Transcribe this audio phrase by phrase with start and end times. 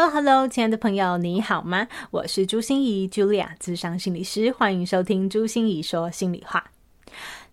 [0.00, 1.86] Hello，hello，亲爱的朋友，你好吗？
[2.10, 6.70] 我是朱心怡，Julia，咨商心理师，欢迎收听朱心怡说心里话。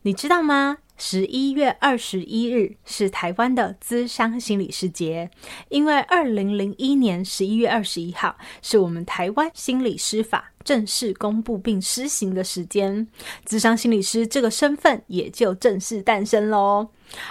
[0.03, 0.77] 你知道吗？
[0.95, 5.29] 十一月二十一日是台湾的资商心理师节，
[5.67, 13.07] 因为二零零一年十一月二十一号是我们台湾心理师法正式公布并施行的时间，
[13.47, 16.89] 咨商心理师这个身份也就正式诞生喽。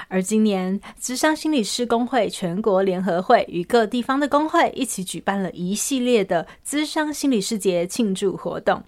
[0.08, 8.82] 而今年，咨商心理师工会全国联合会与各地方的工会一起举办了一系列的咨商心理师节庆祝活动，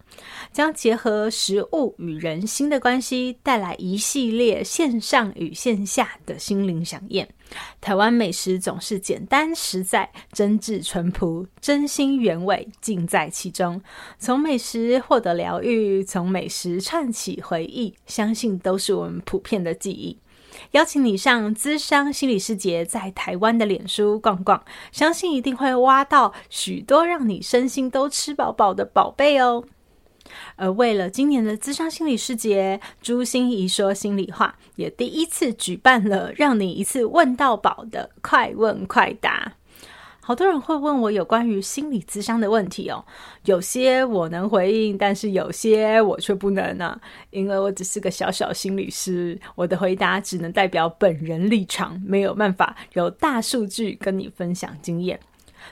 [0.51, 7.29] 将结合食物与人心的关系，带来一系列线上与线下的心灵饗宴。
[7.80, 13.80] 台湾美食总是简单实在、真挚淳朴、真心原味，尽在其中。
[14.18, 20.18] 从美食获得疗愈，从美食串起回忆，相信都是我们普遍的记忆。
[20.73, 29.65] 邀请你上资商心理师节在台湾的脸书逛逛，相信一定会挖到许多让你身心都吃饱饱的宝贝哦。
[30.57, 39.54] 而为了今年的咨商心理师节，朱心怡说心里话也第一次举办了让你一次问到饱的快问快答。
[40.21, 43.02] 好多人会问我有关于心理咨商的问题哦，
[43.45, 55.18] 有些我能回应，但是有些我却不能啊，因为我只是个小小心理师，我的回答只能代表本人立场，没有办法有大数据跟你分享经验。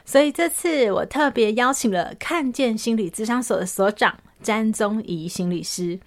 [0.03, 5.99] 所以这次我特别邀请了看见心理咨商所的所长詹宗仪心理师。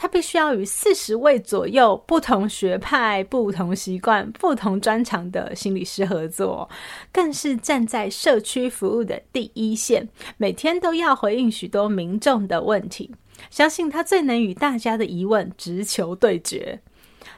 [0.00, 6.70] 他必须要与四十位左右不同学派、不同习惯、不同专长的心理师合作，
[7.12, 13.12] 更是站在社区服务的第一线，每天都要回应许多民众的问题。
[13.50, 16.80] 相信他最能与大家的疑问直球对决。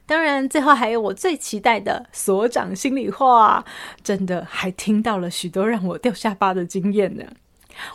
[0.04, 3.64] 当然，最后还有我最期待的所长心里话，
[4.04, 7.24] 真的还听到了许多让我掉下巴的经验呢。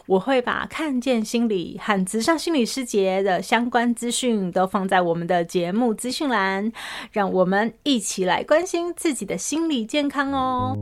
[0.07, 6.71] 我会把看见心理和职商心理师节的相关资讯都放在我们的节目资讯栏，
[7.11, 10.77] 让我们一起来关心自己的心理健康哦。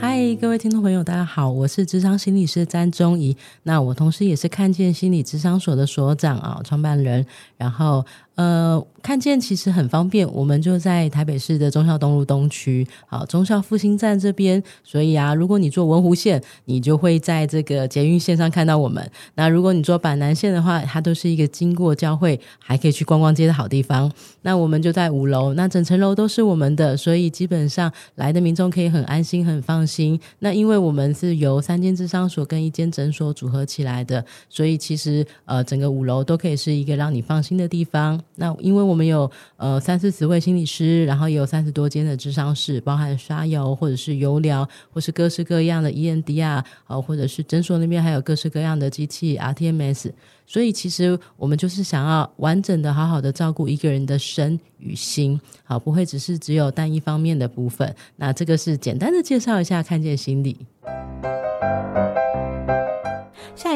[0.00, 8.04] 嗨，各位听众朋友，大家好，我是咨商心理师詹宗仪，那我同时也是看见心理咨商所的所长啊，创办人，然后。
[8.38, 14.62] 呃，看见其实很方便，我们就在台北市的忠孝东路东区，好，忠孝复兴站这边。
[14.84, 19.10] 所以啊，如果你坐文湖线，你就会在这个捷运线上看到我们。
[19.34, 24.08] 那如果你坐板南线的话，它都是一个经过教会，还可以去逛逛街的好地方。
[24.42, 30.16] 那我们就在五楼，那整层楼都是我们的，所以基本上来的民众可以很安心、很放心。
[30.38, 38.22] 那因为我们是由三间智商所跟一间诊所组合起来的，所以其实呃，整个五楼都可以是一个让你放心的地方。
[38.36, 50.12] 那因为我们有呃三四十位心理师，然后也有三十多间的智商室，包含刷油或者是油疗，或是各式各样的 EMDR，啊，或者是诊所那边还有各式各样的机器 RTMS，
[50.46, 57.94] 所以其实我们就是想要完整的、好好的照顾一个人的身与心，好，不会只是只有单一方面的部分。
[58.16, 60.56] 那这个是简单的介绍一下，看见心理。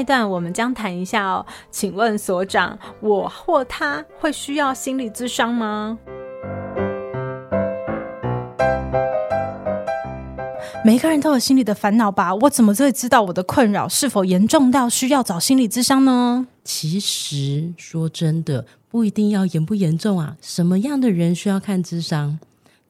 [0.03, 5.97] 一段我们将谈一下哦，请问所长，我或他会需要心理咨商吗？
[10.85, 12.35] 每个人都有心理的烦恼吧？
[12.35, 16.49] 我怎么会知道我的困扰是否严重到需要找心理咨商呢？
[16.65, 20.37] 其实说真的，不一定要严不严重啊。
[20.41, 22.41] 什么样的人需要看咨商？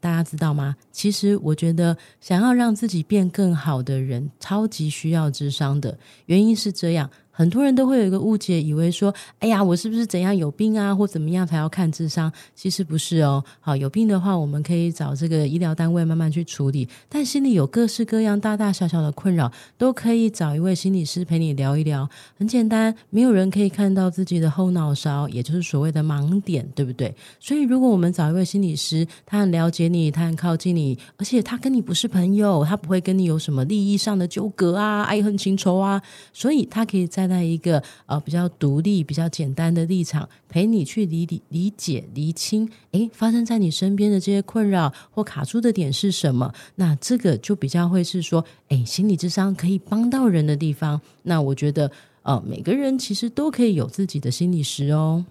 [0.03, 0.75] 大家知道吗？
[0.91, 5.97] 其实我觉得，想要让自己变更好的人，超级需要智商的。
[6.27, 7.09] 原因是这样。
[7.33, 12.31] 很多人都会有一个误解，以为说，哎呀，我是不是怎样有病啊，或怎么样才要看智商？
[12.55, 13.43] 其实不是哦。
[13.59, 16.87] 好，有病的话，我们可以找这个医疗单位慢慢去处理。
[17.09, 22.09] 但心里有各式各样、大大小小的困扰，都可以找一位心理师陪你聊一聊。
[22.39, 27.15] 很简单，没有人可以看到自己的后脑勺，也就是所谓的盲点，对不对？
[27.41, 36.03] 所以，如果我们找一位心理师，他很了解你，他很靠近你，而且他跟你不是朋友，他不会跟你有什么利益上的纠葛啊、爱恨情仇啊，
[36.33, 46.53] 所以他可以在站在一个呃比较独立、比较简单的立场，陪你去理理理解、厘清，诶，发生在你身边的这些困扰或卡住的点是什么？
[46.77, 51.01] 那这个就比较会是说，诶，心理智商可以帮到人的地方。
[51.23, 51.91] 那我觉得，
[52.23, 55.25] 呃，每个人其实都可以有自己的心理师哦。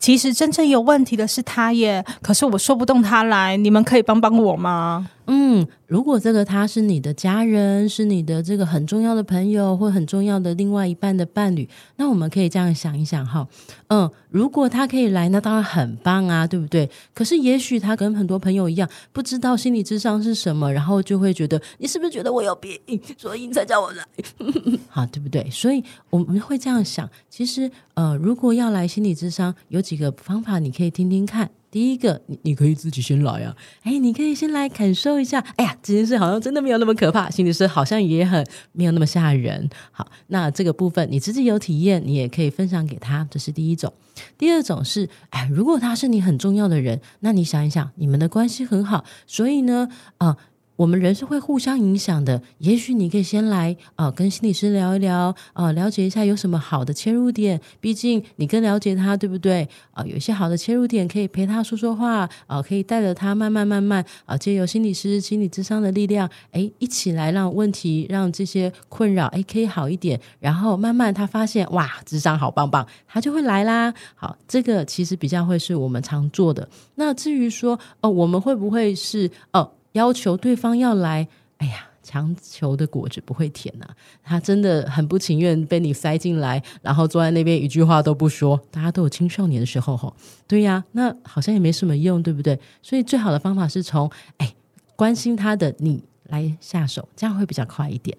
[0.00, 5.08] 其实真正有问题的是他耶，可是我说不动他来，你们可以帮帮我吗？
[5.30, 13.46] 嗯，如果这个他是你的家人，是你的这个很重要的朋友，或很重要的另外一半的伴侣，那我们可以这样想一想哈。
[13.88, 16.88] 嗯，如果他可以来，那当然很棒啊，对不对？
[17.14, 22.80] 可是也许他跟很多朋友一样，不知道心理智商是什么，然后就会觉得你是不是觉得我有病，
[23.18, 24.02] 所以你才叫我来？
[24.88, 25.48] 好，对不对？
[25.50, 27.06] 所以我们会这样想。
[27.28, 31.50] 其实，呃，如果要来心理智商，有几个方法，你可以听听看。
[31.70, 39.68] 第一个，你你可以自己先来啊，哎，你可以先来感受一下，哎呀，这件事好像真的没有那么可怕，心理师好像也很没有那么吓人。
[39.90, 43.92] 好，那这个部分你自己有体验，你也可以分享给他，这是第一种。
[44.36, 50.36] 第二种是，哎，如果他是你很重要的人，那你想一想，你们的关系很好，所以呢，啊、
[50.78, 57.60] 我们人是会互相影响的，也许你可以先来啊、呃，跟心理师聊一聊啊、呃，了解一下有什么好的切入点。
[57.80, 59.64] 毕竟你更了解他，对不对？
[59.90, 70.20] 啊、呃，有一些好的切入点可以陪他说说话啊、呃，可以带着他慢慢慢慢啊，借、由心理师、心理智商的力量，哎，一起来让问题、让这些困扰哎可以好一点。
[70.38, 73.92] 然后慢慢他发现哇，智商好棒棒，他就会来啦。
[74.14, 76.68] 好，这个其实比较会是我们常做的。
[76.94, 79.72] 那至于说哦、呃，我们会不会是哦？
[79.98, 83.86] 要求对方要来，哎呀，强求的果子不会甜呐、
[84.22, 88.60] 他真的很不情愿被你塞进来，然后坐在那边一句话都不说。
[88.70, 90.14] 大家都有青少年的时候，吼，
[90.46, 92.56] 对呀，那好像也没什么用，对不对？
[92.80, 94.54] 所以最好的方法是从哎
[94.94, 98.16] 关心他的你来下手，这样会比较快一点。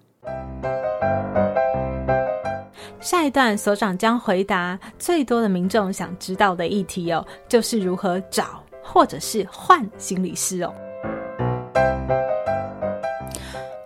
[3.00, 10.74] 下一段所长将回答最多的民众想知道的议题哦，就是如何找或者是换心理师哦。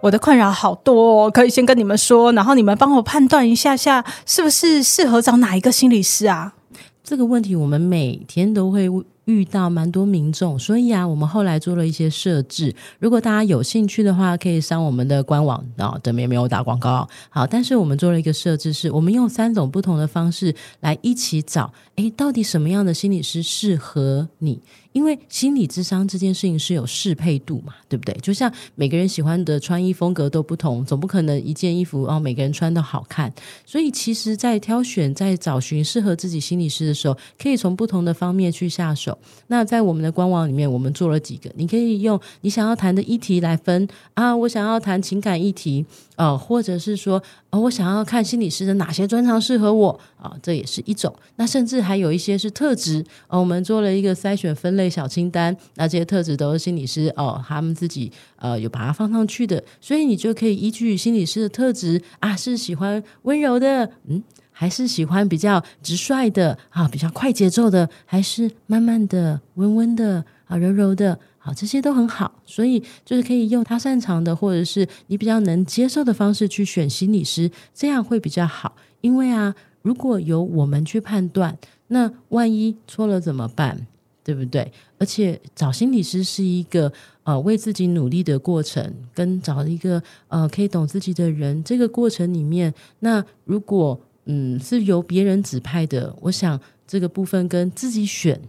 [0.02, 6.56] 我的困扰好多，可以先跟你们说，然后你们帮我判断一下下，是不是适合找哪一个心理师啊？
[7.02, 8.90] 这个问题我们每天都会
[9.26, 12.76] 遇到蛮多民众，所以啊，我们后来做了一些设置。
[13.00, 17.08] 如果大家有兴趣的话，可以上我们的官网啊，这边没有打广告。
[17.30, 24.60] 好，但是我们做了一个设置，是我们用三种不同的方式来一起找，诶，到底什么样的心理师适合你？
[24.94, 28.14] 因为心理智商这件事情是有适配度嘛，对不对？
[28.22, 33.34] 就像每个人喜欢的穿衣风格都不同，总不可能一件衣服哦，每个人穿都好看。
[33.66, 39.18] 所以其实，在挑选、在找寻适合自己心理师的时候，可以从不同的方面去下手。
[39.48, 45.86] 那在我们的官网里面，我们做了几个，你可以用你想要谈的议题来分啊，我想要谈情感议题。
[46.16, 51.12] 呃，或者是说，呃，我想要看心理师的哪些专长适合我啊，这也是一种。
[51.38, 71.20] 那甚至还有一些是特质，呃，我们做了一个筛选分类小清单，那这些特质都是心理师哦，他们自己呃有把它放上去的，所以你就可以依据心理师的特质啊，是喜欢温柔的，嗯，还是喜欢比较直率的啊，比较快节奏的，还是慢慢的、温温的啊，柔柔的。
[71.46, 78.78] 好，这些都很好，所以就是可以用他擅长的，或者是你比较能接受的方式去选心理师，这样会比较好。
[79.02, 81.58] 因为啊，如果由我们去判断，
[81.88, 83.86] 那万一错了怎么办？
[84.24, 84.72] 对不对？
[84.98, 86.92] 而且找心理师是一个
[87.24, 98.40] 呃为自己努力的过程，跟找一个呃可以懂自己的人，这个过程里面，那如果嗯是由别人指派的，我想这个部分跟自己选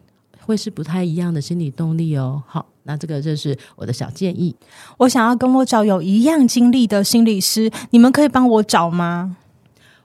[0.41, 2.43] 会是不太一样的心理动力哦。
[2.47, 2.67] 好。
[2.87, 4.55] 那这个就是我的小建议。
[4.99, 9.39] 我想要跟我找有一样经历的心理师，你们可以帮我找吗？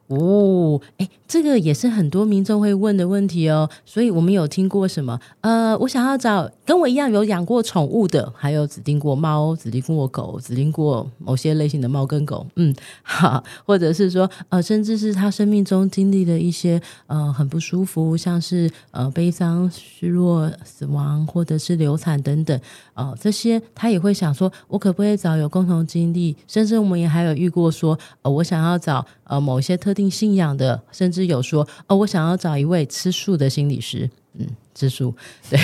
[0.09, 3.69] 哦，哎，这个也是很多民众会问的问题哦。
[3.85, 5.19] 所以我们有听过什么？
[5.41, 12.45] 呃，我想要找跟我一样有养过宠物的，还有指定过猫、指定过狗、指定过某些类型的猫跟狗。
[12.55, 12.73] 嗯，
[13.03, 22.59] 好，或者是说，呃，甚至是他生命中经历的一些呃很不舒服，像是呃悲伤、失落、死亡，或者是流产等等。
[22.99, 26.35] 哦、这些他也会想说，我可不可以找有共同经历？
[26.47, 35.13] 甚至我们也还有遇过说，呃，我想要找呃某些特定信仰的，甚至有说，哦，我想要找一位吃素的心理师，嗯，之书，
[35.49, 35.59] 对，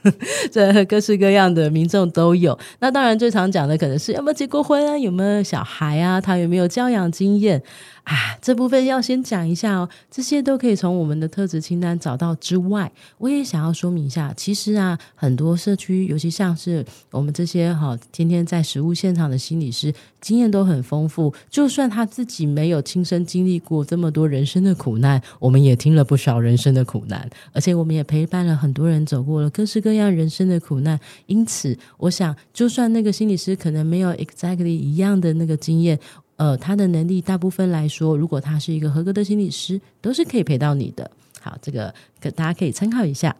[0.50, 2.58] 这各式各样的民众都有。
[2.80, 7.62] 那当然最常讲的可能是有没有结过婚啊，有没有小孩啊，他有没有教养经验。
[8.04, 21.34] 啊，这部分要先讲一下哦，这些都可以从我们的特质清单找到之外，我也想要说明一下，其实啊，很多社区，尤其像是我们这些哈，天天在实务现场的心理师，经验都很丰富。
[21.50, 30.98] 就算他自己没有亲身经历过这么多人生的苦难，我们也听了不少人生的苦难，而且我们也陪伴了很多人走过了各式各样人生的苦难。
[31.26, 35.98] 因此，我想，就算那个心理师可能没有 exactly 一样的那个经验。
[36.36, 41.10] 呃，他的能力大部分来说，如果他是一个合格的心理师，都是可以陪到你的。
[41.40, 43.34] 好，这个可大家可以参考一下。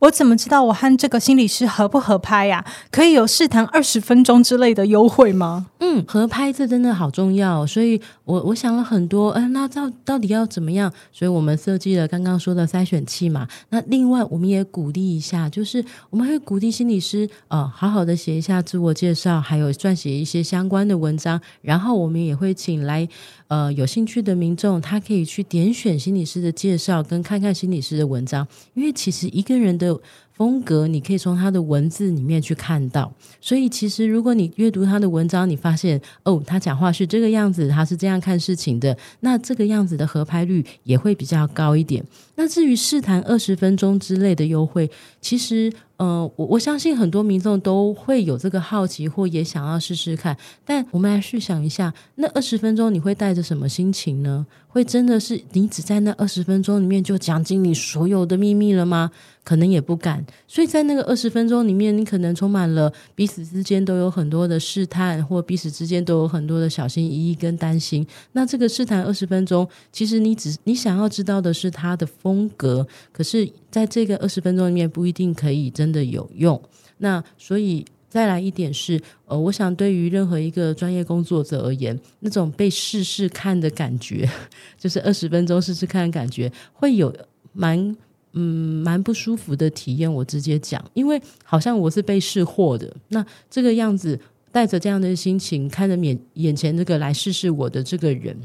[0.00, 2.64] 我怎么知道我和这个心理师合不合拍呀？
[2.90, 5.66] 可以有试谈二十分钟之类的优惠吗？
[5.80, 10.92] 嗯，合拍这真的好重要，所以我我想了很多，嗯、那到到底要怎么样？
[11.12, 13.48] 所以我们设计了刚刚说的筛选器嘛。
[13.70, 23.08] 那另外我们也鼓励一下，就是我们会鼓励心理师，呃，好好的写一下自我介绍，还有撰写一些相关的文章，然后我们也会请来。
[23.48, 29.98] 呃，有兴趣的民众，他可以去点选心理师的介绍，跟看看心理师的文章，因为其实一个人的 tự.
[30.36, 33.10] 风格，你可以从他的文字里面去看到。
[33.40, 42.04] 所以，其实如果你阅读他的文章，你发现哦，他讲话是这个样子，他是这样看事情的，那这个样子的合拍率也会比较高一点。
[42.34, 44.90] 那至于试谈二十分钟之类的优惠，
[45.20, 45.72] 其实。
[45.98, 50.36] 呃，我我相信很多民众都会有这个好奇，或也想要试试看。
[50.62, 54.46] 但我们来试想一下，那二十分钟你会带着什么心情呢？
[54.68, 59.10] 会真的是你只在那二十分钟里面就讲尽你所有的秘密了吗？
[59.42, 68.06] 可能也不敢，所以在那个二十分钟里面，你可能充满了彼此之间都有很多的试探，或彼此之间都有很多的小心翼翼跟担心。
[68.32, 76.60] 那这个试探二十分钟，其实你只你想要知道的是他的风格，可是在这个二十分钟里面不一定可以真的有用。
[76.98, 84.28] 那所以再来一点是，呃，我想对于任何一个专业工作者而言，那种被试试看的感觉，
[84.78, 87.14] 就是二十分钟试试看的感觉，会有
[87.52, 87.96] 蛮。
[88.36, 90.12] 嗯，蛮不舒服的体验。
[90.12, 92.94] 我直接讲，因为好像我是被试货的。
[93.08, 94.18] 那这个样子，
[94.52, 98.36] 带着这样的心情，看着眼眼前这个来试试我的这个人，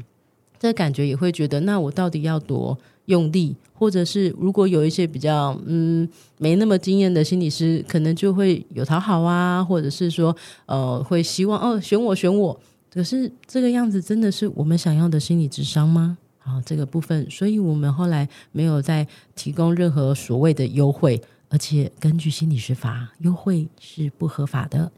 [0.58, 3.54] 这感觉也会觉得，那我到底要多用力？
[3.74, 6.08] 或者是如果有一些比较嗯
[6.38, 10.34] 没那么经验的心理师，可能就会有讨好啊，或者是说
[10.66, 12.58] 呃会希望哦选我选我。
[12.92, 16.18] 可是这个样子真的是我们想要的心理智商吗？
[16.44, 24.90] 好，这个部分，所以我们后来没有再提供任何所谓的优惠，而且根据心理师法，优惠是不合法的。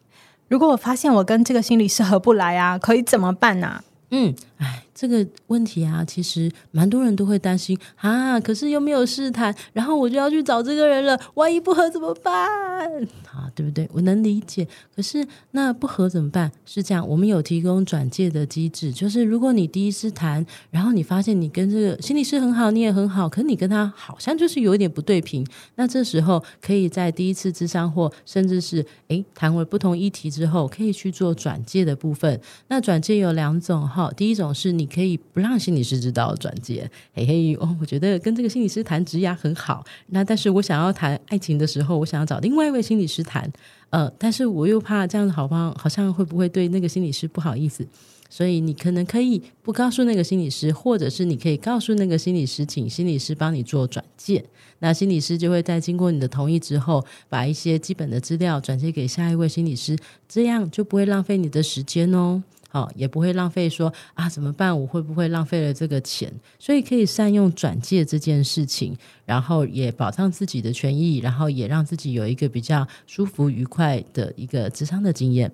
[0.48, 3.82] 如果我发现我跟这个心理师合不来啊，可以怎么办呢？
[4.10, 4.83] 嗯，哎。
[4.94, 13.02] 这个问题啊，其实蛮多人都会担心啊，可是又没有试谈，然后我就要去找这个人了，万一不合怎么办？
[13.32, 13.88] 啊，对不对？
[13.92, 14.66] 我能理解。
[14.94, 16.52] 可是那不合怎么办？
[16.64, 32.40] 是这样，我们有提供转介的机制，就是如果你第一次谈，然后你发现你跟这个心理师很好，你也很好，可是你跟他好像就是有一点不对频，那这时候可以在第一次咨商或甚至是诶谈为不同议题之后，可以去做转介的部分。
[32.68, 34.83] 那转介有两种哈，第一种是你。
[34.84, 39.82] 你可以不让心理师知道转接，嘿嘿哦，我觉得跟这个心理师谈职涯很好。
[40.08, 43.50] 那但是我想要谈爱情的时候，我想要找另外一位心理师谈，
[43.88, 47.86] 呃，但是我又怕这样子好不好好像会不会对那个心理师不好意思，
[48.28, 54.44] 所以你可能可以不告诉那个心理师，或者是你可以告诉那个心理师，请心理师帮你做转介。
[54.80, 59.96] 那心理师就会在经过你的同意之后，把一些基本的资料转接给下一位心理师，
[60.28, 62.42] 这样就不会浪费你的时间哦。
[62.75, 64.76] 好，也不会浪费说啊，怎么办？
[64.76, 66.28] 我会不会浪费了这个钱？
[66.59, 75.49] 所以可以善用转借这件事情，然后也保障自己的权益，然后也让自己有一个比较舒服愉快的一个咨商的经验。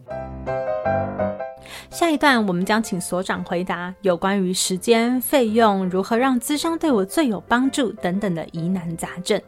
[1.91, 9.39] 下一段我们将请所长回答有关于时间、费用、如何让咨商对我最有帮助等等的疑难杂症。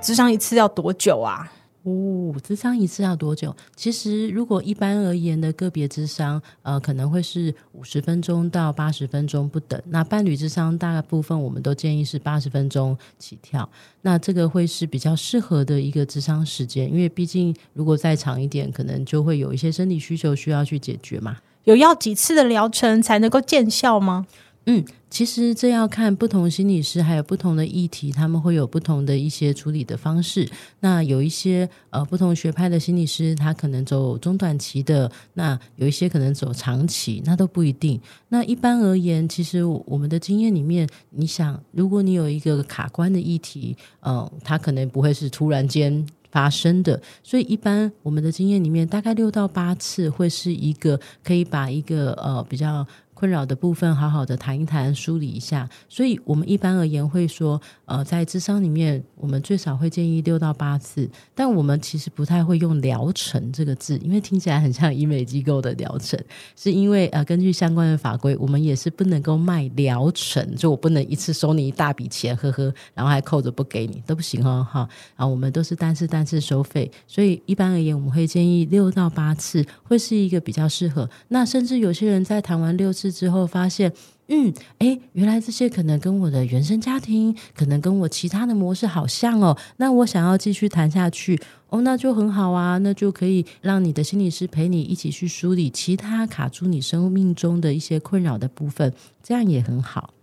[0.00, 1.52] 咨商一次要多久啊？
[1.84, 3.54] 哦，咨商一次要多久？
[3.74, 9.82] 其实，如果一般而言的个别咨商，呃，可能会是五十分钟到八十分钟不等。
[9.86, 13.68] 那伴侣咨商大部分我们都建议是八十分钟起跳。
[14.02, 21.38] 那这个会是比较适合的一个咨商时间，因为毕竟如果再长一点，可能就会有一些生理需求需要去解决嘛。
[21.64, 24.26] 有要几次的疗程才能够见效吗？
[24.66, 30.48] 嗯，其实这要看不同心理师，还有不同的议题，他们会有不同的一些处理的方式。
[30.78, 38.00] 那有一些呃不同学派的心理师，他可能走中短期的，那有一些可能走长期，那都不一定。
[38.28, 47.02] 那一般而言，其实我们的经验里面，你想，如果你有一个卡关的议题，嗯、呃，它可能不会是突然间发生的。
[47.24, 52.86] 所以一般我们的经验里面，大概六到八次会是一个可以把一个呃比较。
[53.22, 55.68] 困扰的部分，好好的谈一谈，梳理一下。
[55.88, 61.06] 所以，我们一般而言会说，呃，在智商里面，我们最少会建议六到八次。
[61.34, 66.18] 但我们其实不太会用疗程这个字，因为听起来很像医美机构的疗程。
[66.56, 74.88] 是因为呃，根据相关的法规，我们也是不能够卖疗程，就我不能一次收你一大笔钱，呵呵，然后还扣着不给你，都不行哦，哈。
[75.14, 81.06] 然后我们都是单次单次收费，所以一般而言，我们会建议六到八次会是一个比较适合。
[81.28, 83.12] 那甚至有些人在谈完六次。
[83.12, 83.92] 之后发现，
[84.34, 89.54] 嗯，诶，原来这些可能跟我的原生家庭，可能跟我其他的模式好像哦。
[89.76, 98.90] 那我想要继续谈下去，哦，那就很好啊，那就可以让你的心理师陪你一起去梳理其他卡住你生命中的一些困扰的部分，
[99.22, 100.14] 这样也很好。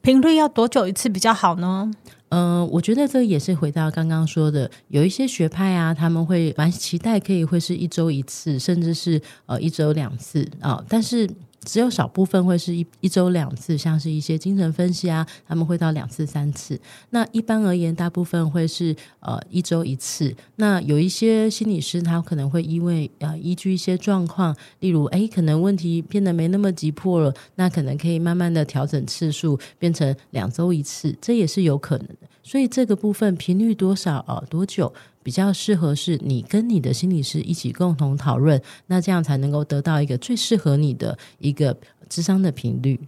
[0.00, 1.88] 频率要多久一次比较好呢？
[2.30, 11.30] 嗯、呃，我觉得这也是回到刚刚说的，有一些学派啊，他们会蛮期待可以会是一周一次，甚至是呃一周两次啊、哦，但是。
[11.64, 16.80] 只有少部分会是一一周两次，像是一些精神分析啊，他们会到两次三次。
[17.10, 20.34] 那一般而言，大部分会是呃一周一次。
[20.56, 32.08] 那有一些心理师，他可能会因为呃依据一些状况，例如诶可能问题变得没那么急迫了，那可能可以慢慢的调整次数，变成两周一次，这也是有可能。
[32.52, 34.92] 所以这个部分频率多少啊、多久？
[35.22, 41.74] 比较适合是你跟你的心理师一起共同讨论，那这样才能够得到一个最适合你的一个
[42.10, 43.00] 智商的频率。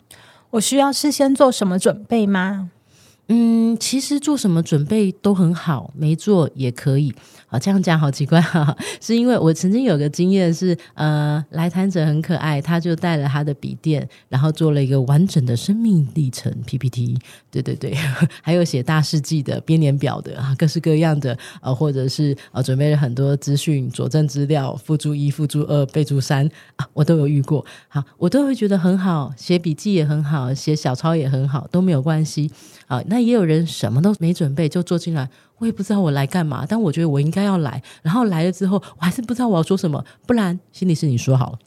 [0.49, 2.71] 我需要事先做什么准备吗？
[3.29, 7.15] 嗯，其实做什么准备都很好，没做也可以。
[7.47, 17.17] 好，这样讲好奇怪哈，是因为我曾经有个经验是，呃，来谈者很可爱，他就带了他的笔电，然后做了一个完整的生命历程 PPT，
[17.51, 17.95] 对对对，
[18.43, 27.65] 还有写大事记的编年表的啊，各式各样的，呃，或者是呃，准备了很多资讯佐证资料，附注一、附注二、备注三啊，我都有遇过。
[27.89, 32.51] 好，我都会觉得很好，写笔记也很好，写小抄也很好，都没有关系。
[32.87, 37.83] 啊，那也有人什么都没准备就坐进来，我也不知道我来干嘛，但我觉得我应该要来。
[38.03, 41.59] 然后来了之后，我还是不知道我要说什么，不然心理是你说好了。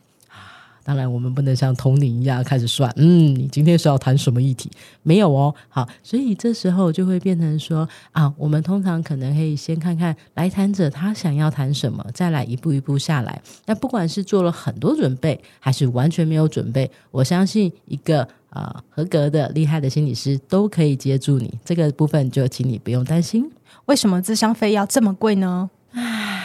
[0.87, 4.71] 当然，我们不能像通灵一样开始算，嗯，你今天是要谈什么议题？
[5.03, 5.53] 没有哦。
[5.67, 13.41] 好，所以这时候就会变成说啊，我们通常可能可以先看看来谈者他想要谈什么，再来一步一步下来。
[13.65, 18.25] 那不管是做了很多准备，还是完全没有准备，我相信一个。
[18.49, 23.45] 啊、呃，合格的、厉害的心理师都可以接住你，这个部分就请你不用担心。
[23.87, 25.69] 为什么咨商费要这么贵呢？
[25.91, 26.36] 唉，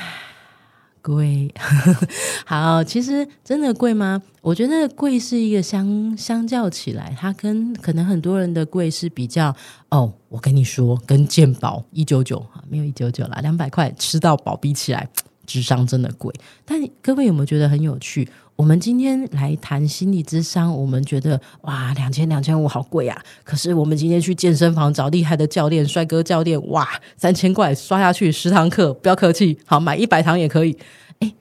[1.03, 1.53] 贵。
[2.47, 4.23] 好，其实真的贵吗？
[4.41, 9.55] 我觉得贵是一个相相较起来，它跟可能很多人的贵是比较
[9.91, 10.13] 哦。
[10.29, 15.07] 我跟你说，跟健保一九九啊，没有一九九啦，两百块吃到饱比起来，
[15.47, 16.35] 智商真的贵。
[16.65, 18.29] 但各位有没有觉得很有趣？
[18.55, 23.21] 我们今天来谈心理智商，我们觉得哇，两千两千五好贵啊！
[23.43, 30.77] 可是我们今天去健身房找厉害的教练、帅哥教练，哇，三千块刷下去十堂课，不要客气，好，买一百堂也可以。
[31.19, 31.33] 哎，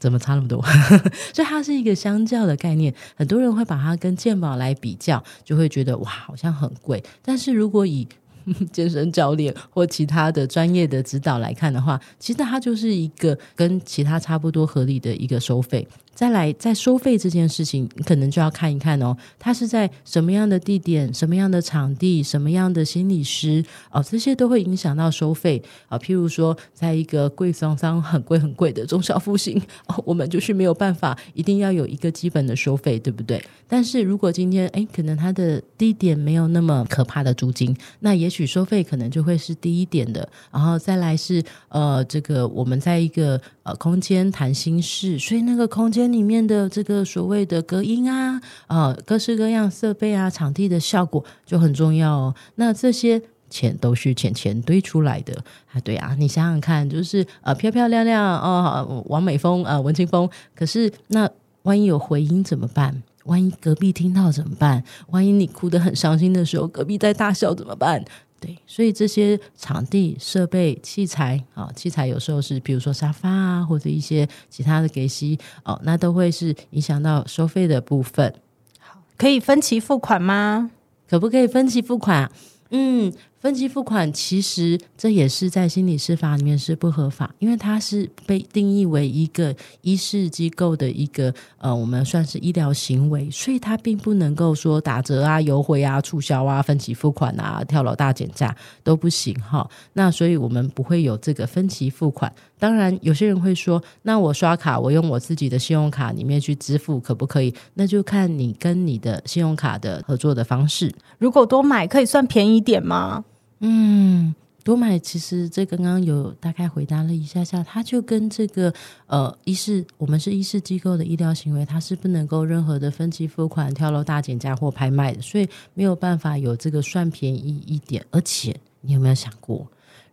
[0.00, 0.60] 怎么差那么多？
[1.32, 7.02] 所以它是一个相较的概念，很多人会把它跟健保来比较，就会觉得哇，好像很贵。
[7.22, 8.08] 但是如果以
[8.72, 15.86] 健身教练或其他的专业的指导来看的话，其实它就是一个跟其他差不多合理的一个收费。
[16.14, 25.98] 再来，在收费这件事情，你可能就要看一看哦，它是在什么样的地点、什么样的场地、什么样的心理师哦，这些都会影响到收费啊。
[25.98, 33.44] 譬如说，在一个贵桑桑、很贵很贵的中小复兴哦，我们就是没有办法，一定要有一个基本的收费，对不对？
[33.68, 40.26] 但是如果今天诶，可能它的地点没有那么可怕的租金，那也许取收费可能就会是低一点的。
[40.50, 46.06] 然后再来是呃，这个我们在一个呃空间谈心事，所以那个空间。
[46.16, 52.34] 里面的这个所谓的隔音啊，啊、呃，各式各样设备啊，场地的效果就很重要哦。
[52.54, 53.20] 那这些
[53.50, 55.34] 钱都是钱钱堆出来的
[55.72, 60.30] 啊，对啊，你想想看，就是呃漂漂亮亮哦，王美风啊、文清风。
[60.54, 61.28] 可是那
[61.62, 63.02] 万一有回音怎么办？
[63.24, 64.82] 万一隔壁听到怎么办？
[65.08, 68.04] 万一你哭得很伤心的时候，隔壁在大笑怎么办？
[68.46, 78.32] 对，所以这些场地设备器材啊，器材有时候是比如说沙发啊，或者一些其他的给息哦，那都会是影响到收费的部分。
[78.78, 80.70] 好，可以分期付款吗？
[81.08, 82.32] 可不可以分期付款啊？
[82.70, 83.12] 嗯。
[83.46, 99.70] 分期付款其实这也是在心理师法里面是不合法，因为它是被定义为一个医事机构的一个呃，我们算是医疗行为，所以它并不能够说打折啊、优惠啊、促销啊、分期付款啊、跳楼大减价都不行哈。
[99.92, 102.32] 那所以我们不会有这个分期付款。
[102.58, 107.54] 当然，有些人会说，那我刷卡，我用我自己的信用卡里面去支付可不可以？
[107.74, 110.92] 那就看你跟你的信用卡的合作的方式。
[111.18, 113.24] 如果多买可以算便宜点吗？
[113.60, 118.72] 嗯，多买其实这刚刚有大概回答了一下下，它就跟这个
[119.06, 128.04] 呃，医事我们是医事机构的医疗行为，它是不能够任何的分期付款、跳楼大减价或拍卖的，所以没有办法有这个算便宜一点。
[128.10, 129.66] 而且你有没有想过？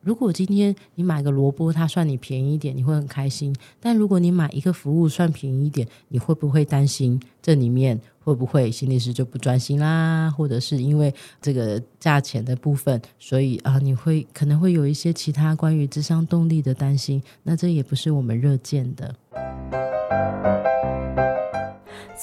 [0.04, 3.56] 如果今天你买个萝卜，它算你便宜一点，你会很开心。
[3.80, 10.30] 但如果你买一个服务算便宜一点，你会不会担心这里面会不会心理师就不专心啦？
[10.30, 17.24] 或者是因为这个价钱的部分，所以啊，你会可能会有一些其他关于智商动力的担心。
[17.44, 19.16] 那这也不是我们热见的。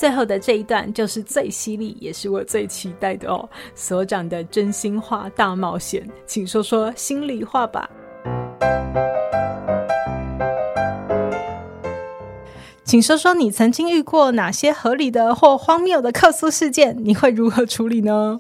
[0.00, 3.46] 最后的这一段就是最犀利，也是我最期待的哦。
[3.74, 7.90] 所长的真心话大冒险，请说说心里话吧。
[12.82, 16.96] 请说说你曾经遇过哪些合理的或荒谬的客诉事件？
[17.04, 18.38] 你会如何处理呢？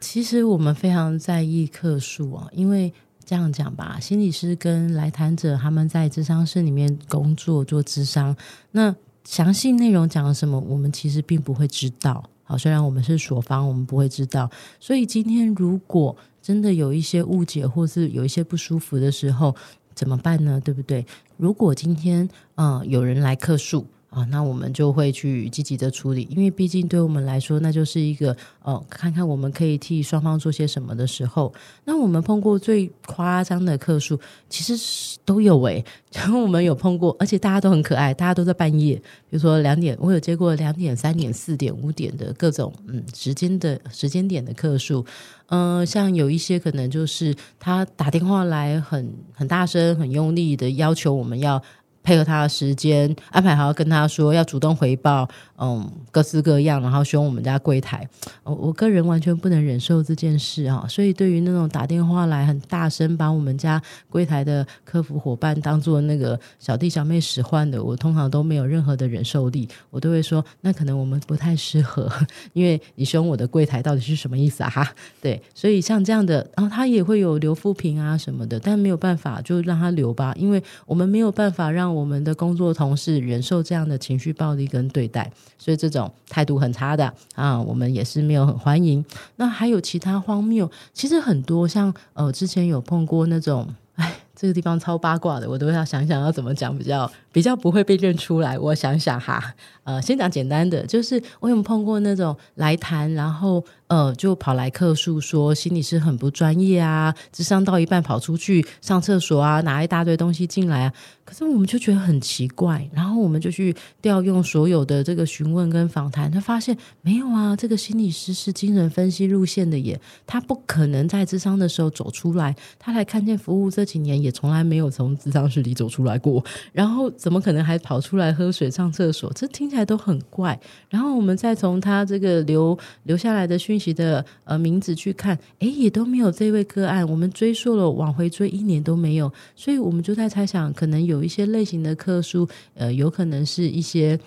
[0.00, 2.90] 其实我们非常在意客诉啊，因为
[3.22, 8.34] 这样讲吧，心理师跟来谈者他们在智商室里面工作做智商，
[8.70, 8.96] 那。
[9.26, 12.24] 详细内容讲了什么，我们其实并不会知道。
[12.44, 14.48] 好，虽然我们是所方，我们不会知道。
[14.78, 19.54] 所以今天如果真的有一些误解，或是有一些不舒服的时候，
[19.94, 20.60] 怎么办呢？
[20.64, 21.04] 对不对？
[21.36, 23.86] 如果今天啊、有人来客诉。
[24.16, 31.52] 啊，那我们就会去积极的处理，因为毕竟对我们来说，那就是一个哦，看看我们可以替双方做些什么的时候。
[31.84, 35.84] 那我们碰过最夸张的客数，其实都有诶。
[36.16, 38.94] 然后我们有碰过，而且大家都很可爱，大家都在半夜，
[39.28, 45.04] 比如说两点，我有接过两点、三点、四点、五点的各种嗯时间的时间点的客数。
[45.48, 51.62] 嗯、像有一些可能就是他打电话来很很大声、很用力的要求我们要。
[52.06, 58.08] 配合他的时间安排好，跟他说要主动回报，嗯，各式各样，然后凶我们家柜台，
[58.44, 72.08] 我我个人完全不能忍受这件事啊，所以对于那种打电话来很大声把我们家柜台的客服伙伴当做那个小弟小妹使唤的，我通常都没有任何的忍受力，我都会说那可能我们不太适合，
[72.52, 74.70] 因为你凶我的柜台到底是什么意思啊？
[74.70, 74.88] 哈，
[75.20, 81.95] 对，所以像这样的，然后他也会有留复评啊什么的，但没有办法，就让他留吧，因为我们没有办法让。
[81.96, 89.02] 我们的工作同事忍受这样的情绪暴力跟对待，所以这种态度很差的啊，我们也是没有很欢迎。
[89.36, 98.58] 那还有其他荒谬，其实很多像呃，之前有碰过那种，哎，这个地方超八卦的，我都要想想要怎么讲比较比较不会被认出来。
[98.58, 99.52] 我想想哈，
[99.84, 103.62] 呃，先讲简单的，就是我有碰过那种来谈，然后。
[103.88, 110.92] 呃，就跑来客诉说心理师很不专业啊，智商到一半跑出去上厕所啊，拿一大堆东西进来啊。
[111.24, 113.72] 可是我们就觉得很奇怪，然后我们就去
[114.02, 129.32] 调用所有的这个询问跟访谈，他发现没有啊，这个心理师是精神分析路线的耶，他不可能在智商的时候走出来，他来看见服务这几年也从来没有从智商室里走出来过，然后怎么可能还跑出来喝水上厕所？
[129.34, 130.56] 这听起来都很怪。
[130.88, 133.96] 然后我们再从他这个留留下来的讯息。
[133.96, 137.08] 的呃名字去看，诶，也都没有这位个案。
[137.08, 144.20] 我们追溯了，往回追一年都没有，所以我们就在猜想，可能有一些类型的客诉，呃，有可能是一些。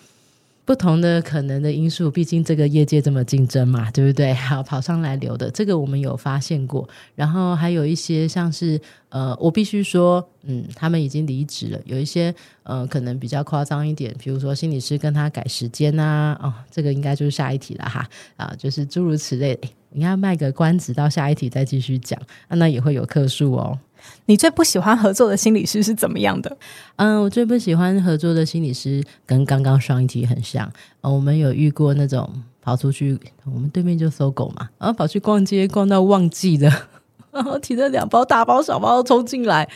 [0.70, 4.32] 不同的可能的因素，毕竟这个业界这么竞争嘛，对不对？
[4.32, 8.80] 还有，跑上来留的这个我们有发现过，然后还有一些像是
[9.10, 11.80] 呃，我必须说，嗯，他们已经离职了。
[11.86, 19.60] 有一些呃，可能比较夸张一点，比如说心理师跟他改时间啊，哦，这个应该就是下一题了哈啊，就是诸如此类。
[19.92, 23.78] 你要卖个关子，到下一题再继续讲，啊，那也会有客数哦。
[24.28, 26.58] 你最不喜欢合作的心理师是怎么样的？
[26.96, 30.72] 嗯，我最不喜欢合作的心理师跟刚刚上一题很像。
[31.02, 36.72] 呃，我们有遇过那种跑出去，我们对面就搜狗嘛，然后跑去逛街，逛到忘记了，
[37.32, 39.68] 然后提着两包大包小包冲进来。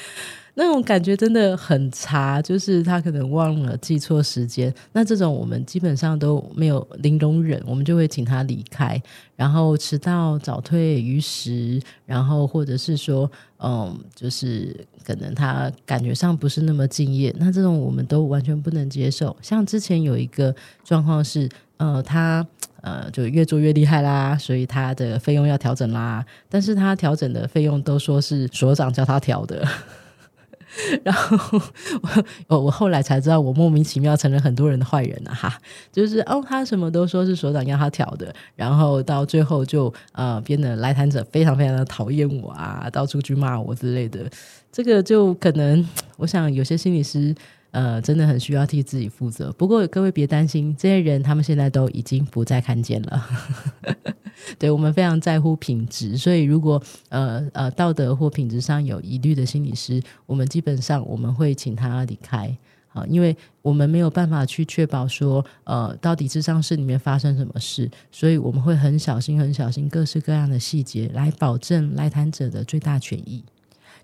[0.56, 4.74] 那种感觉真的很差，就是他可能忘了记错时间。
[4.92, 9.02] 那这种我们基本上都没有零容忍，我们就会请他离开。
[9.36, 17.34] 然后迟到、早退、逾时，然后或者是说，嗯，就是可能他感觉上不是那么敬业。
[17.40, 19.36] 那这种我们都完全不能接受。
[19.42, 22.46] 像之前有一个状况是，呃，他
[22.82, 26.24] 呃，就越做越厉害啦，所以他的费用要调整啦。
[26.48, 29.68] 但是他调整的费用都说是所长叫他调的。
[31.04, 31.62] 然后
[32.48, 35.58] 我 我后来才知道，我莫名其妙成了很多人的坏人了哈。
[35.92, 44.30] 就是哦，他什么都说是所长要他调的，然后到最后就呃变得来谈者非常非常的讨厌我啊，到处去骂我之类的。
[44.72, 47.36] 这个就可能， 我想有些心理师
[47.72, 49.52] 呃真的很需要替自己负责。
[49.54, 53.24] 不过各位别担心，这些人他们现在都已经不再看见了。
[54.58, 62.56] 对，我们非常在乎品质，所以如果呃呃道德或品质上有疑虑的心理师，我们基本上我们会请他离开，
[62.94, 73.44] 啊，因为我们没有办法去确保说呃到底智商室里面发生什么事，所以我们会很小心很小心各式各样的细节来保证来谈者的最大权益。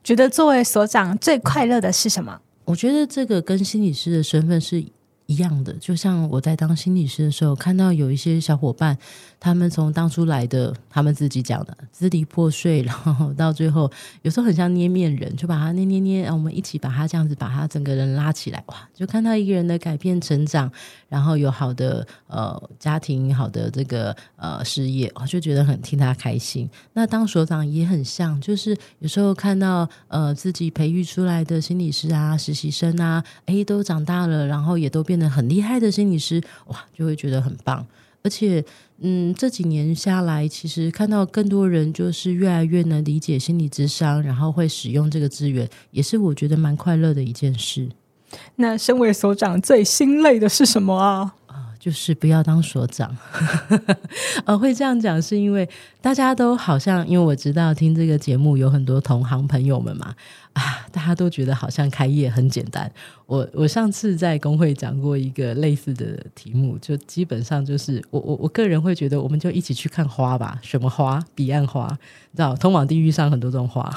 [0.03, 2.39] 觉得作为所长最快乐的是什么？
[2.65, 4.83] 我觉得这个跟心理师的身份是
[5.25, 8.97] 一样的，就像我在当心理师的时候，看到有一些小伙伴。
[9.39, 13.89] 他们从当初来的，他们自己讲的支离破碎，然后到最后，
[14.21, 20.69] 有时候很像捏面人，就把它捏捏捏，然后我们一起把它这样子把它整个人拉起来，哇，就看到一个人的改变成长，
[21.07, 26.69] 然后有好的呃家庭，好的这个呃事业，我就觉得很替他开心。
[26.93, 37.85] 那当所长也很像，就是有时候看到呃自己培育出来的心理师啊、实习生啊，诶，都长大了，然后也都变得很厉害的心理师，哇，就会觉得很棒。
[38.23, 38.63] 而且，
[38.99, 47.89] 嗯，这几年下来，其实看到更多人就是越来越能理解心理智商，然后会使用这个资源，也是我觉得蛮快乐的一件事。
[48.57, 51.35] 那身为所长，最心累的是什么啊？
[51.79, 53.15] 就是不要当所长，
[54.43, 55.67] 呃，会这样讲是因为
[56.01, 60.13] 大家都好像，因为我知道听这个节目有很多同行朋友们嘛，
[60.59, 62.91] 啊， 大家都觉得好像开业很简单。
[63.25, 71.23] 我我上次在工会讲过一个类似的题目，就基本上就是我我我个人会觉得，我们就一起去看花吧，什么花？
[71.33, 71.87] 彼岸花，
[72.31, 73.89] 你知道，通往地狱上很多种花，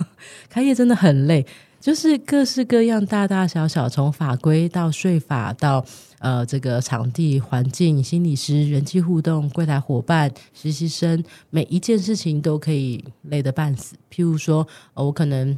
[0.48, 1.44] 开业真的很累。
[1.78, 5.84] 就是各式各样、大大小小，从法规到税法到
[6.18, 13.94] 呃这个场地环境、心理师、人际互动、柜台伙伴、实习生，每一件事情都可以累得半死。
[14.12, 15.56] 譬如说，呃，我可能。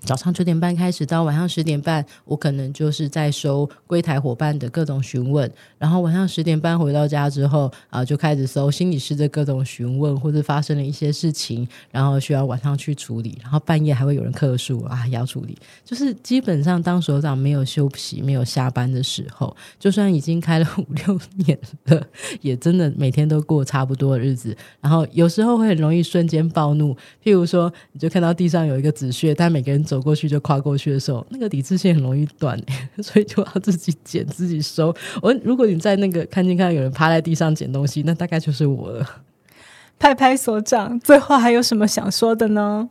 [0.00, 22.06] 早上九点半开始到晚上十点半，我可能就是在收柜台伙伴的各种询问，然后晚上十点半回到家之后啊，就开始收心理师的各种询问，或者发生了一些事情，然后需要晚上去处理，然后半夜还会有人客诉啊，要处理，就是基本上当所长没有休息、没有下班的时候，就算已经开了五六年了，
[22.42, 30.02] 也真的每天都过差不多的日子，然后有时候会很容易瞬间暴怒，譬如说你就看到地上有一个纸屑，但每个人走。
[30.02, 32.60] 过去就跨过去的时候，那个理智线很容易断，
[33.02, 34.94] 所以就要自己捡自己收。
[35.22, 39.22] 我如果你在那个看见看到有人趴在地上捡东西，那大概就是我了。
[39.98, 42.88] 拍拍所长，最后还有什么想说的呢？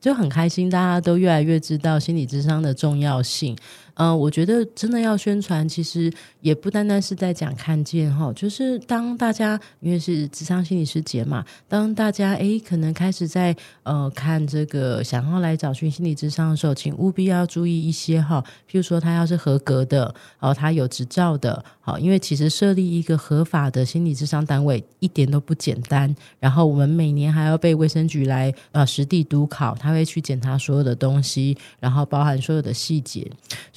[0.00, 3.56] 就很开心，大家都越来越知道心理智商的重要性。
[3.96, 33.30] 嗯、我觉得真的要宣传，其实也不单单是在讲看见哈，就是当大家因为是咨商心理师节嘛，当大家诶可能开始在呃看这个想要来找寻心理智商的时候，请务必要注意一些哈，譬如说他要是合格的，哦，他有执照的，好，因为其实设立一个合法的心理智商单位一点都不简单，然后我们每年还要被卫生局来呃实地督考，他会去检查所有的东西，然后包含所有的细节，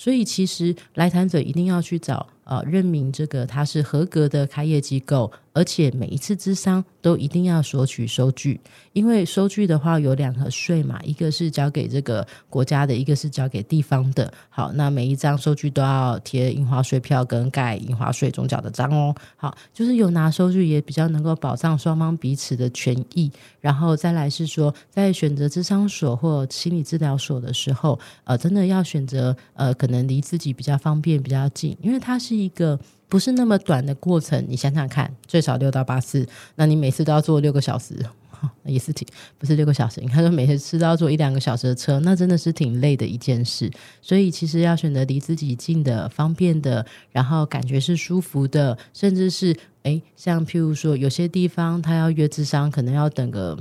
[0.10, 2.26] 所以其实来谈者一定要去找。
[2.49, 8.59] 呃，认明这个它是合格的开业机构，而且每一次咨商都一定要索取收据，
[8.91, 14.33] 因为收据的话有两个税嘛，一个是交给这个国家的，一个是交给地方的。
[14.49, 19.13] 好，那每一张收据都要贴印花税票跟盖印花税总缴的章哦。
[19.35, 23.31] 好，就是有拿收据也比较能够保障双方彼此的权益。
[23.62, 32.38] 然后再来是说，在选择咨商所或心理治疗所的时候，呃，真的要选择呃，可能离自己比较方便、比较近，因为它是。
[32.43, 37.95] 一个不是那么短的过程，你想想看，最少六到八次，那你每次都要坐六个小时，
[38.63, 39.99] 也是挺不是六个小时？
[40.02, 43.69] 你看说每次都要坐一两个小时的车，那真的是挺累的一件事。
[44.02, 53.58] 所以其实要选择离自己近的、方便的，然后感觉是舒服的，甚至是诶，像譬如说有些地方他要约智商，可能要等个。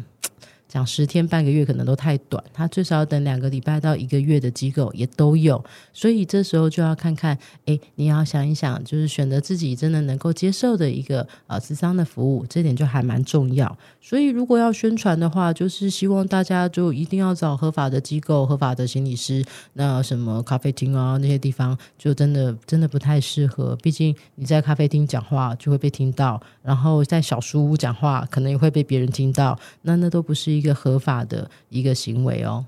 [0.69, 13.77] 讲十天半个月可能都太短，他最少要等两个礼拜到一个月的机构也都有，所以这时候就要看看，哎，你要想一想，就是选择自己真的能够接受的一个呃咨商的服务，这点就还蛮重要。
[14.01, 19.45] 所以如果要宣传的话，就是希望大家就一定要找合法的机构、合法的心理师。
[19.73, 32.67] 那什么咖啡厅啊那些地方，就真的真的不太适合，毕竟你在咖啡厅讲话就会被听到，然后在小书屋讲话可能也会被别人听到，那那都不是一个合法的一个行为哦。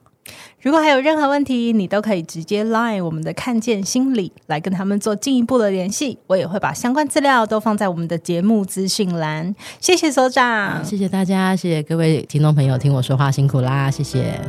[0.63, 6.19] 如果还有任何问题，你都可以直接 line 我们的看见心理来跟他们做进一步的联系。
[6.29, 9.55] 我也会把相关资料都放在我们的节目资讯栏。
[9.81, 14.41] 谢谢所长，谢谢大家，谢谢各位听众朋友听我说话辛苦啦，谢谢。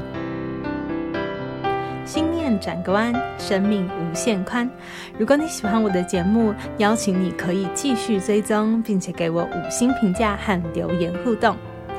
[2.05, 4.69] 心念转个弯，生命无限宽。
[5.17, 11.55] 如果你喜欢我的节目，邀请你可以继续追踪，并且给我五星评价和留言互动。